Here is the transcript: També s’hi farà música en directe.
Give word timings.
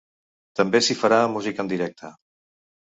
També 0.61 0.81
s’hi 0.87 0.97
farà 1.03 1.21
música 1.37 1.67
en 1.67 1.71
directe. 1.77 2.15